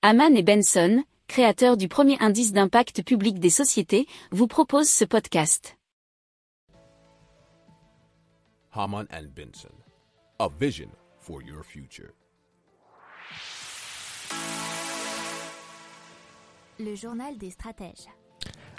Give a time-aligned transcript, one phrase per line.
[0.00, 5.76] Haman et Benson, créateurs du premier indice d'impact public des sociétés, vous proposent ce podcast.
[8.72, 9.74] Haman and Benson,
[10.38, 10.86] a vision
[11.18, 12.12] for your future.
[16.78, 18.06] Le journal des stratèges.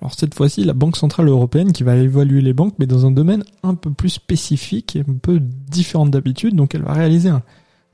[0.00, 3.10] Alors cette fois-ci, la Banque Centrale Européenne qui va évaluer les banques, mais dans un
[3.10, 6.56] domaine un peu plus spécifique et un peu différent d'habitude.
[6.56, 7.42] Donc elle va réaliser un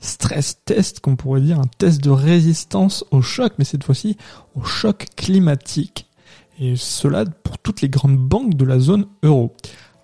[0.00, 4.16] stress test, qu'on pourrait dire, un test de résistance au choc, mais cette fois-ci
[4.54, 6.08] au choc climatique.
[6.60, 9.54] Et cela pour toutes les grandes banques de la zone euro.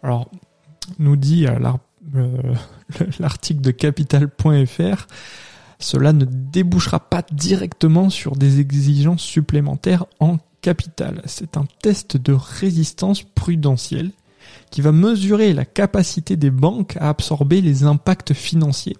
[0.03, 0.31] Alors,
[0.99, 1.59] nous dit euh,
[2.15, 2.55] euh,
[3.19, 5.07] l'article de capital.fr,
[5.79, 11.23] cela ne débouchera pas directement sur des exigences supplémentaires en capital.
[11.27, 14.11] C'est un test de résistance prudentielle
[14.71, 18.97] qui va mesurer la capacité des banques à absorber les impacts financiers.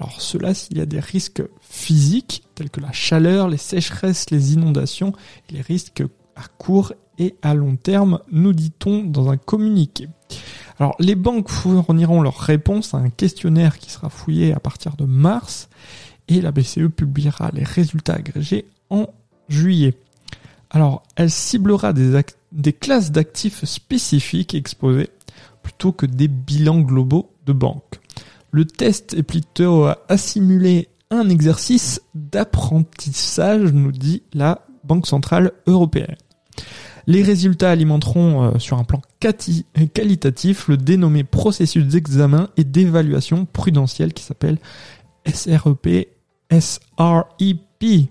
[0.00, 4.54] Alors cela s'il y a des risques physiques tels que la chaleur, les sécheresses, les
[4.54, 5.12] inondations
[5.50, 6.02] les risques
[6.36, 10.08] à court et à long terme, nous dit-on dans un communiqué.
[10.78, 15.04] Alors les banques fourniront leur réponse à un questionnaire qui sera fouillé à partir de
[15.04, 15.68] mars
[16.28, 19.08] et la BCE publiera les résultats agrégés en
[19.48, 19.94] juillet.
[20.70, 25.10] Alors, elle ciblera des, classes d'actifs spécifiques exposées
[25.62, 27.99] plutôt que des bilans globaux de banque.
[28.52, 36.16] Le test est plutôt à simuler un exercice d'apprentissage, nous dit la Banque Centrale Européenne.
[37.06, 39.00] Les résultats alimenteront euh, sur un plan
[39.94, 44.58] qualitatif le dénommé processus d'examen et d'évaluation prudentielle qui s'appelle
[45.26, 46.08] SREP,
[46.50, 48.10] SREP.